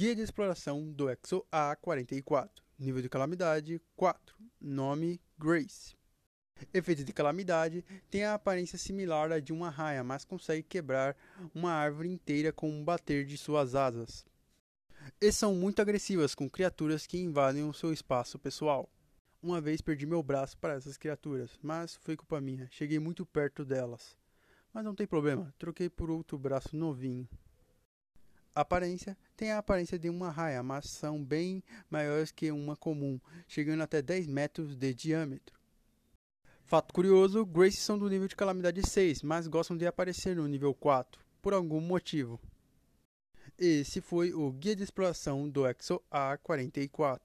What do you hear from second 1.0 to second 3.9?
Exo A44. Nível de calamidade